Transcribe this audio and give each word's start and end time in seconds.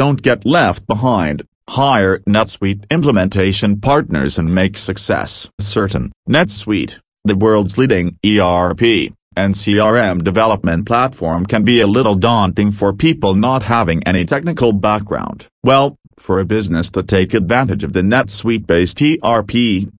Don't 0.00 0.22
get 0.22 0.46
left 0.46 0.86
behind. 0.86 1.42
Hire 1.68 2.20
NetSuite 2.20 2.88
implementation 2.90 3.82
partners 3.82 4.38
and 4.38 4.54
make 4.54 4.78
success 4.78 5.50
certain. 5.60 6.10
NetSuite, 6.26 7.00
the 7.26 7.36
world's 7.36 7.76
leading 7.76 8.16
ERP 8.24 9.12
and 9.36 9.54
CRM 9.54 10.24
development 10.24 10.86
platform 10.86 11.44
can 11.44 11.64
be 11.64 11.82
a 11.82 11.86
little 11.86 12.14
daunting 12.14 12.70
for 12.70 12.94
people 12.94 13.34
not 13.34 13.64
having 13.64 14.02
any 14.04 14.24
technical 14.24 14.72
background. 14.72 15.48
Well, 15.62 15.98
for 16.20 16.38
a 16.38 16.44
business 16.44 16.90
to 16.90 17.02
take 17.02 17.34
advantage 17.34 17.82
of 17.82 17.92
the 17.92 18.02
NetSuite-based 18.02 19.00
ERP, 19.02 19.54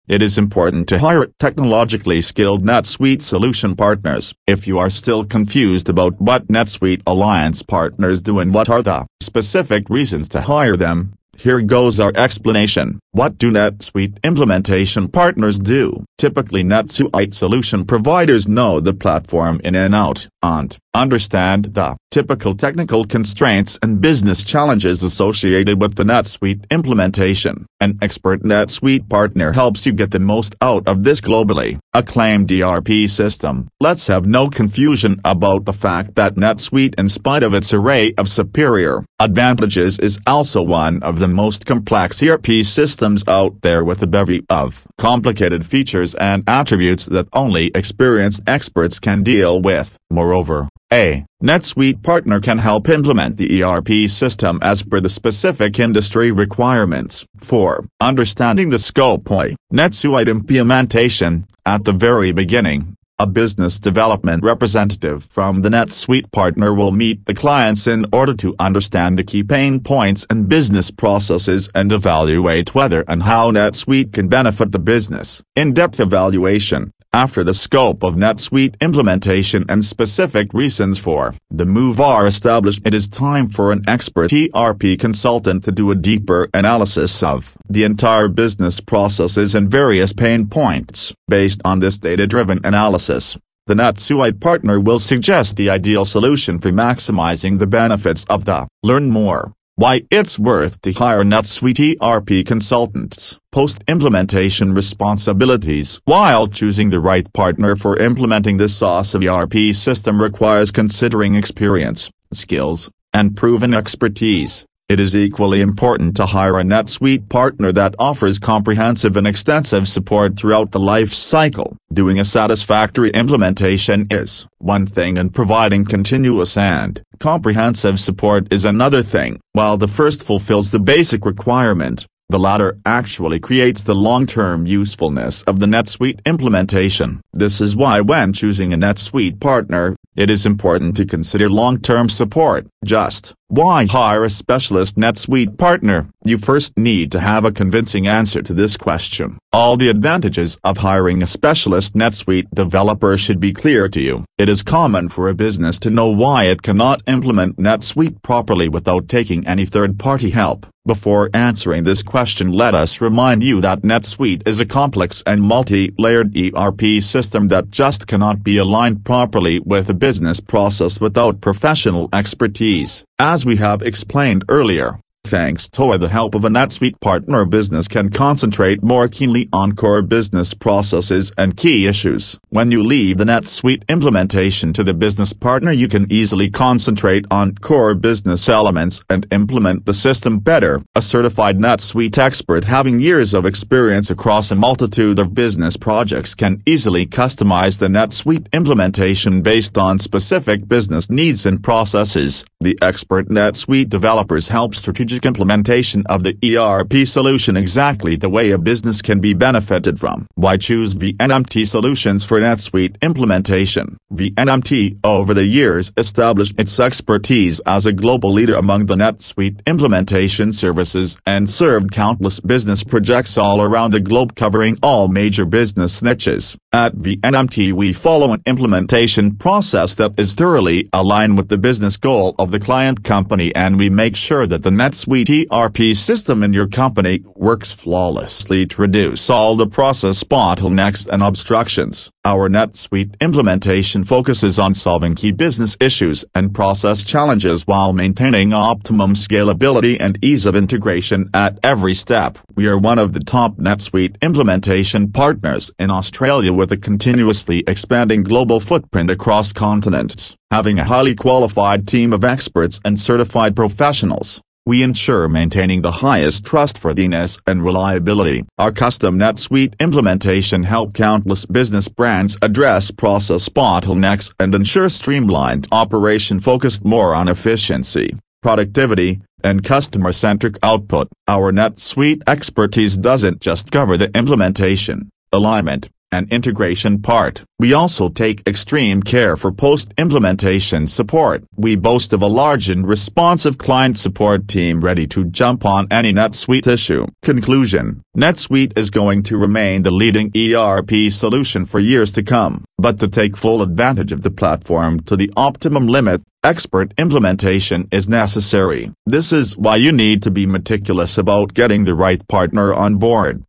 it 0.07 0.23
is 0.23 0.39
important 0.39 0.89
to 0.89 0.99
hire 0.99 1.27
technologically 1.39 2.21
skilled 2.23 2.63
NetSuite 2.63 3.23
solution 3.23 3.75
partners. 3.75 4.35
If 4.47 4.67
you 4.67 4.79
are 4.79 4.91
still 4.91 5.25
confused 5.25 5.89
about 5.89 6.21
what 6.21 6.49
NetSuite 6.49 7.03
Alliance 7.07 7.63
partners 7.63 8.23
do 8.23 8.39
and 8.39 8.53
what 8.53 8.69
are 8.69 8.83
the 8.83 9.07
specific 9.21 9.89
reasons 9.89 10.29
to 10.31 10.43
hire 10.43 10.77
them, 10.77 11.15
here 11.37 11.63
goes 11.63 11.99
our 11.99 12.13
explanation. 12.15 13.01
What 13.13 13.39
do 13.39 13.51
NetSuite 13.51 14.23
implementation 14.23 15.09
partners 15.09 15.59
do? 15.59 16.05
Typically 16.21 16.63
NetSuite 16.63 17.33
solution 17.33 17.87
providers 17.87 18.47
know 18.47 18.79
the 18.79 18.93
platform 18.93 19.59
in 19.65 19.75
and 19.75 19.95
out, 19.95 20.29
and 20.43 20.77
understand 20.93 21.73
the 21.73 21.97
typical 22.11 22.55
technical 22.55 23.05
constraints 23.05 23.79
and 23.83 24.01
business 24.03 24.45
challenges 24.45 25.03
associated 25.03 25.81
with 25.81 25.95
the 25.95 26.05
NetSuite 26.05 26.69
implementation. 26.71 27.65
An 27.81 27.99
expert 28.03 28.43
NetSuite 28.43 29.09
partner 29.09 29.53
helps 29.53 29.87
you 29.87 29.93
get 29.93 30.11
the 30.11 30.19
most 30.19 30.55
out 30.61 30.87
of 30.87 31.05
this 31.05 31.21
globally 31.21 31.79
acclaimed 31.95 32.51
ERP 32.53 33.09
system. 33.09 33.69
Let's 33.81 34.09
have 34.09 34.27
no 34.27 34.49
confusion 34.49 35.21
about 35.25 35.65
the 35.65 35.73
fact 35.73 36.17
that 36.17 36.35
NetSuite 36.35 36.99
in 36.99 37.09
spite 37.09 37.43
of 37.43 37.55
its 37.55 37.73
array 37.73 38.13
of 38.19 38.29
superior 38.29 39.05
advantages 39.19 39.99
is 39.99 40.19
also 40.27 40.63
one 40.63 41.03
of 41.03 41.19
the 41.19 41.29
most 41.29 41.65
complex 41.65 42.23
ERP 42.23 42.65
systems 42.65 43.23
out 43.29 43.63
there 43.63 43.85
with 43.85 44.03
a 44.03 44.07
bevy 44.07 44.45
of 44.51 44.87
complicated 44.99 45.65
features 45.65 46.10
and 46.15 46.45
attributes 46.47 47.07
that 47.07 47.29
only 47.33 47.71
experienced 47.75 48.43
experts 48.47 48.99
can 48.99 49.23
deal 49.23 49.61
with. 49.61 49.97
Moreover, 50.11 50.69
a 50.93 51.25
NetSuite 51.43 52.03
partner 52.03 52.41
can 52.41 52.59
help 52.59 52.89
implement 52.89 53.37
the 53.37 53.63
ERP 53.63 54.11
system 54.11 54.59
as 54.63 54.83
per 54.83 55.01
the 55.01 55.09
specific 55.09 55.79
industry 55.79 56.33
requirements. 56.33 57.25
4. 57.39 57.87
Understanding 58.01 58.71
the 58.71 58.79
scope 58.79 59.31
of 59.31 59.55
NetSuite 59.73 60.29
implementation, 60.29 61.47
at 61.65 61.85
the 61.85 61.93
very 61.93 62.33
beginning, 62.33 62.97
a 63.21 63.27
business 63.27 63.79
development 63.79 64.43
representative 64.43 65.25
from 65.25 65.61
the 65.61 65.69
NetSuite 65.69 66.33
partner 66.33 66.73
will 66.73 66.91
meet 66.91 67.27
the 67.27 67.35
clients 67.35 67.87
in 67.87 68.07
order 68.15 68.33
to 68.33 68.55
understand 68.59 69.19
the 69.19 69.23
key 69.23 69.43
pain 69.43 69.79
points 69.79 70.27
and 70.31 70.49
business 70.49 70.91
processes 70.91 71.69
and 71.75 71.93
evaluate 71.93 72.75
whether 72.75 73.05
and 73.07 73.25
how 73.25 73.51
NetSuite 73.51 74.15
can 74.15 74.29
benefit 74.29 74.73
the 74.73 74.79
business. 74.79 75.43
In-depth 75.55 76.01
evaluation, 76.01 76.95
after 77.13 77.43
the 77.43 77.55
scope 77.55 78.05
of 78.05 78.15
NetSuite 78.15 78.81
implementation 78.81 79.65
and 79.69 79.85
specific 79.85 80.55
reasons 80.55 80.99
for 80.99 81.35
the 81.51 81.65
move 81.65 82.01
are 82.01 82.27
established 82.27 82.83
it 82.85 82.95
is 82.95 83.09
time 83.09 83.49
for 83.49 83.73
an 83.73 83.83
expert 83.89 84.33
ERP 84.33 84.99
consultant 84.99 85.65
to 85.65 85.73
do 85.73 85.91
a 85.91 85.97
deeper 85.97 86.49
analysis 86.55 87.23
of 87.23 87.57
the 87.69 87.83
entire 87.85 88.29
business 88.29 88.81
processes 88.81 89.55
and 89.55 89.71
various 89.71 90.13
pain 90.13 90.47
points. 90.47 91.13
Based 91.29 91.61
on 91.65 91.81
this 91.81 91.99
data-driven 91.99 92.61
analysis, 92.65 93.37
the 93.67 93.75
NetSuite 93.75 94.41
partner 94.41 94.79
will 94.81 95.01
suggest 95.01 95.57
the 95.57 95.71
ideal 95.71 96.05
solution 96.05 96.59
for 96.59 96.71
maximizing 96.71 97.59
the 97.59 97.67
benefits 97.67 98.25
of 98.29 98.45
the 98.45 98.69
Learn 98.83 99.11
more 99.11 99.53
why 99.81 100.03
it's 100.11 100.39
worth 100.39 100.79
to 100.83 100.93
hire 100.93 101.25
NetSuite 101.25 101.97
ERP 102.03 102.45
consultants. 102.45 103.39
Post-implementation 103.51 104.75
responsibilities 104.75 105.99
While 106.05 106.49
choosing 106.49 106.91
the 106.91 107.01
right 107.01 107.27
partner 107.33 107.77
for 107.77 107.97
implementing 107.97 108.59
this 108.59 108.83
of 108.83 109.25
ERP 109.25 109.75
system 109.75 110.21
requires 110.21 110.71
considering 110.71 111.35
experience, 111.35 112.11
skills, 112.31 112.91
and 113.15 113.35
proven 113.35 113.73
expertise. 113.73 114.67
It 114.91 115.01
is 115.01 115.17
equally 115.17 115.63
important 115.63 116.15
to 116.17 116.27
hire 116.27 116.59
a 116.59 116.63
NetSuite 116.63 117.31
partner 117.31 117.73
that 117.73 117.95
offers 117.99 118.39
comprehensive 118.39 119.17
and 119.17 119.27
extensive 119.27 119.89
support 119.89 120.37
throughout 120.37 120.73
the 120.73 120.81
life 120.81 121.15
cycle. 121.15 121.79
Doing 121.91 122.21
a 122.21 122.25
satisfactory 122.27 123.09
implementation 123.11 124.09
is 124.11 124.47
one 124.59 124.87
thing 124.87 125.17
and 125.17 125.33
providing 125.33 125.87
continuous 125.87 126.59
and 126.59 127.01
comprehensive 127.21 128.01
support 128.01 128.51
is 128.51 128.65
another 128.65 129.03
thing. 129.03 129.39
While 129.53 129.77
the 129.77 129.87
first 129.87 130.25
fulfills 130.25 130.71
the 130.71 130.81
basic 130.81 131.25
requirement, 131.27 132.07
the 132.31 132.39
latter 132.39 132.79
actually 132.87 133.41
creates 133.41 133.83
the 133.83 133.95
long-term 133.95 134.67
usefulness 134.67 135.43
of 135.43 135.61
the 135.61 135.67
NetSuite 135.67 136.25
implementation. 136.25 137.21
This 137.33 137.61
is 137.61 137.77
why 137.77 138.01
when 138.01 138.33
choosing 138.33 138.73
a 138.73 138.79
NetSuite 138.79 139.39
partner, 139.41 139.97
it 140.17 140.31
is 140.31 140.47
important 140.47 140.97
to 140.97 141.05
consider 141.05 141.49
long-term 141.49 142.09
support. 142.09 142.67
Just 142.85 143.35
why 143.51 143.85
hire 143.85 144.25
a 144.25 144.31
specialist 144.31 144.97
NetSuite 144.97 145.59
partner? 145.59 146.09
You 146.25 146.39
first 146.39 146.79
need 146.79 147.11
to 147.11 147.19
have 147.19 147.45
a 147.45 147.51
convincing 147.51 148.07
answer 148.07 148.43
to 148.43 148.55
this 148.55 148.77
question. 148.77 149.39
All 149.53 149.77
the 149.77 149.89
advantages 149.89 150.57
of 150.63 150.79
hiring 150.79 151.21
a 151.21 151.27
specialist 151.27 151.95
NetSuite 151.95 152.51
developer 152.55 153.19
should 153.19 153.41
be 153.41 153.53
clear 153.53 153.89
to 153.89 154.01
you. 154.01 154.25
It 154.39 154.49
is 154.49 154.63
common 154.63 155.09
for 155.09 155.29
a 155.29 155.35
business 155.35 155.81
to 155.81 155.91
know 155.91 156.09
why 156.09 156.45
it 156.45 156.63
cannot 156.63 157.03
implement 157.09 157.57
NetSuite 157.57 158.23
properly 158.23 158.69
without 158.69 159.09
taking 159.09 159.45
any 159.49 159.67
third-party 159.67 160.31
help. 160.31 160.67
Before 160.87 161.29
answering 161.35 161.85
this 161.85 162.03
question 162.03 162.53
let 162.53 162.75
us 162.75 163.03
remind 163.03 163.43
you 163.43 163.61
that 163.61 163.83
NetSuite 163.83 164.49
is 164.49 164.61
a 164.61 164.65
complex 164.65 165.23
and 165.27 165.43
multi-layered 165.43 166.35
ERP 166.35 167.03
system 167.03 167.49
that 167.49 167.71
just 167.71 168.07
cannot 168.07 168.43
be 168.43 168.57
aligned 168.57 169.05
properly 169.05 169.61
with 169.61 169.91
a 169.91 169.95
business 169.95 170.41
process 170.41 171.01
without 171.01 171.43
professional 171.43 172.09
expertise. 172.13 173.05
As 173.23 173.45
we 173.45 173.57
have 173.57 173.83
explained 173.83 174.47
earlier, 174.49 174.99
Thanks 175.25 175.69
to 175.69 175.97
the 175.97 176.09
help 176.09 176.35
of 176.35 176.45
a 176.45 176.49
NetSuite 176.49 176.99
partner 177.01 177.45
business 177.45 177.87
can 177.87 178.11
concentrate 178.11 178.83
more 178.83 179.07
keenly 179.07 179.49
on 179.53 179.77
core 179.77 180.03
business 180.03 180.55
processes 180.55 181.31
and 181.39 181.57
key 181.57 181.87
issues. 181.87 182.41
When 182.49 182.73
you 182.73 182.83
leave 182.83 183.19
the 183.19 183.25
NetSuite 183.25 183.87
implementation 183.89 184.73
to 184.73 184.83
the 184.83 184.93
business 184.93 185.33
partner 185.33 185.71
you 185.71 185.87
can 185.89 186.11
easily 186.11 186.51
concentrate 186.51 187.27
on 187.31 187.55
core 187.55 187.95
business 187.95 188.49
elements 188.49 189.05
and 189.09 189.25
implement 189.31 189.87
the 189.87 189.95
system 189.95 190.41
better. 190.41 190.83
A 190.97 191.03
certified 191.03 191.59
NetSuite 191.59 192.19
expert 192.19 192.65
having 192.65 192.99
years 192.99 193.33
of 193.33 193.47
experience 193.47 194.11
across 194.11 194.51
a 194.51 194.57
multitude 194.57 195.21
of 195.21 195.35
business 195.35 195.77
projects 195.77 196.35
can 196.35 196.61
easily 196.67 197.07
customize 197.07 197.79
the 197.79 197.89
NetSuite 197.89 198.51
implementation 198.53 199.43
based 199.43 199.79
on 199.79 200.01
specific 200.01 200.67
business 200.67 201.09
needs 201.09 201.47
and 201.47 201.63
processes. 201.63 202.45
The 202.61 202.79
expert 202.83 203.29
NetSuite 203.29 203.89
developers 203.89 204.49
help 204.49 204.75
strategic 204.75 205.10
strategic 205.11 205.27
implementation 205.27 206.05
of 206.07 206.23
the 206.23 206.37
ERP 206.45 207.05
solution 207.05 207.57
exactly 207.57 208.15
the 208.15 208.29
way 208.29 208.53
a 208.53 208.59
business 208.59 209.03
can 209.03 209.19
be 209.19 209.35
benefited 209.35 209.99
from. 209.99 210.29
Why 210.37 210.57
choose 210.57 210.95
VNMT 210.95 211.67
Solutions 211.67 212.25
for 212.25 212.41
NetSuite 212.41 212.95
implementation? 213.03 213.99
VNMT 214.13 215.01
over 215.03 215.35
the 215.35 215.47
years 215.47 215.93
established 215.97 216.55
its 216.61 216.79
expertise 216.79 217.61
as 217.67 217.87
a 217.87 217.93
global 217.93 218.31
leader 218.31 218.55
among 218.55 218.87
the 218.87 218.95
NetSuite 218.95 219.67
implementation 219.67 220.53
services 220.53 221.19
and 221.27 221.51
served 221.51 221.91
countless 221.91 222.39
business 222.39 222.85
projects 222.85 223.37
all 223.37 223.61
around 223.61 223.93
the 223.93 224.01
globe 224.01 224.37
covering 224.37 224.79
all 224.81 225.09
major 225.09 225.45
business 225.45 226.03
niches. 226.03 226.57
At 226.73 226.95
VNMT 226.95 227.73
we 227.73 227.93
follow 227.93 228.33
an 228.33 228.43
implementation 228.47 229.35
process 229.37 229.97
that 229.97 230.13
is 230.17 230.37
thoroughly 230.37 230.89
aligned 230.93 231.37
with 231.37 231.49
the 231.49 231.59
business 231.59 231.97
goal 231.97 232.37
of 232.39 232.53
the 232.53 232.61
client 232.61 233.03
company 233.03 233.53
and 233.57 233.77
we 233.77 233.91
make 233.91 234.15
sure 234.15 234.47
that 234.47 234.63
the 234.63 234.71
NetSuite 235.01 235.47
ERP 235.51 235.97
system 235.97 236.43
in 236.43 236.53
your 236.53 236.67
company 236.67 237.25
works 237.35 237.73
flawlessly 237.73 238.67
to 238.67 238.83
reduce 238.83 239.31
all 239.31 239.57
the 239.57 239.67
process 239.67 240.23
bottlenecks 240.25 241.09
and 241.11 241.23
obstructions. 241.23 242.11
Our 242.23 242.51
NetSuite 242.51 243.19
implementation 243.19 244.05
focuses 244.05 244.59
on 244.59 244.75
solving 244.75 245.15
key 245.15 245.33
business 245.33 245.75
issues 245.81 246.27
and 246.35 246.55
process 246.55 247.03
challenges 247.03 247.67
while 247.67 247.95
maintaining 247.95 248.53
optimum 248.53 249.15
scalability 249.15 249.97
and 249.99 250.19
ease 250.23 250.45
of 250.45 250.55
integration 250.55 251.31
at 251.33 251.59
every 251.63 251.95
step. 251.95 252.37
We 252.55 252.67
are 252.67 252.77
one 252.77 252.99
of 252.99 253.15
the 253.15 253.21
top 253.21 253.57
NetSuite 253.57 254.21
implementation 254.21 255.13
partners 255.13 255.73
in 255.79 255.91
Australia 255.91 256.53
with 256.53 256.73
a 256.73 256.77
continuously 256.77 257.65
expanding 257.67 258.23
global 258.23 258.61
footprint 258.61 259.11
across 259.11 259.55
continents, 259.55 260.37
having 260.51 260.79
a 260.79 260.85
highly 260.85 261.15
qualified 261.15 261.89
team 261.89 262.13
of 262.13 262.23
experts 262.23 262.81
and 262.85 263.01
certified 263.01 263.57
professionals. 263.57 264.43
We 264.67 264.83
ensure 264.83 265.27
maintaining 265.29 265.83
the 265.83 265.91
highest 265.91 266.45
trustworthiness 266.45 267.39
and 267.47 267.65
reliability. 267.65 268.45
Our 268.59 268.71
custom 268.73 269.19
NetSuite 269.19 269.75
implementation 269.81 270.65
help 270.65 270.93
countless 270.93 271.47
business 271.47 271.89
brands 271.89 272.39
address 272.43 272.91
process 272.91 273.49
bottlenecks 273.49 274.33
and 274.39 274.55
ensure 274.55 274.91
streamlined 274.91 275.67
operation 275.73 276.41
focused 276.41 276.85
more 276.85 277.15
on 277.15 277.27
efficiency. 277.27 278.11
productivity, 278.43 279.21
and 279.43 279.65
customer-centric 279.65 280.57
output. 280.63 281.09
Our 281.29 281.53
NetSuite 281.53 282.23
expertise 282.27 282.97
doesn't 282.97 283.41
just 283.41 283.71
cover 283.71 283.97
the 283.97 284.11
implementation, 284.17 285.11
alignment, 285.33 285.89
and 286.13 286.31
integration 286.33 287.01
part. 287.01 287.45
We 287.59 287.75
also 287.75 288.09
take 288.09 288.43
extreme 288.47 289.03
care 289.03 289.37
for 289.37 289.53
post-implementation 289.53 290.87
support. 290.87 291.45
We 291.57 291.77
boast 291.77 292.13
of 292.13 292.23
a 292.23 292.27
large 292.27 292.69
and 292.69 292.87
responsive 292.87 293.59
client 293.59 293.99
support 293.99 294.49
team 294.49 294.81
ready 294.81 295.07
to 295.09 295.25
jump 295.25 295.65
on 295.65 295.87
any 295.91 296.13
NetSuite 296.13 296.67
issue. 296.67 297.07
Conclusion 297.23 298.03
NetSuite 298.17 298.77
is 298.77 298.91
going 298.91 299.23
to 299.25 299.37
remain 299.37 299.83
the 299.83 299.91
leading 299.91 300.33
ERP 300.37 301.13
solution 301.13 301.65
for 301.65 301.79
years 301.79 302.13
to 302.15 302.23
come, 302.23 302.65
but 302.79 302.99
to 302.99 303.09
take 303.09 303.37
full 303.37 303.63
advantage 303.63 304.13
of 304.13 304.23
the 304.23 304.31
platform 304.31 305.01
to 305.01 305.17
the 305.17 305.33
optimum 305.37 305.87
limit, 305.87 306.23
expert 306.43 306.95
implementation 306.99 307.87
is 307.93 308.09
necessary. 308.09 308.91
This 309.05 309.33
is 309.33 309.57
why 309.57 309.77
you 309.77 309.93
need 309.93 310.23
to 310.23 310.31
be 310.31 310.47
meticulous 310.47 311.19
about 311.19 311.55
getting 311.55 311.85
the 311.85 311.95
right 311.95 312.27
partner 312.29 312.73
on 312.73 312.97
board. 312.97 313.39